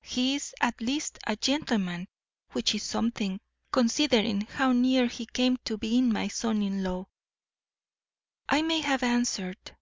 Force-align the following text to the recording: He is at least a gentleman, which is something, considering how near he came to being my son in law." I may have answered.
He 0.00 0.34
is 0.36 0.54
at 0.62 0.80
least 0.80 1.18
a 1.26 1.36
gentleman, 1.36 2.08
which 2.52 2.74
is 2.74 2.82
something, 2.82 3.38
considering 3.70 4.40
how 4.46 4.72
near 4.72 5.08
he 5.08 5.26
came 5.26 5.58
to 5.66 5.76
being 5.76 6.10
my 6.10 6.26
son 6.28 6.62
in 6.62 6.82
law." 6.82 7.04
I 8.48 8.62
may 8.62 8.80
have 8.80 9.02
answered. 9.02 9.76